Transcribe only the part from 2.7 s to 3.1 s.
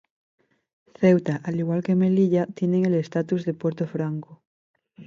el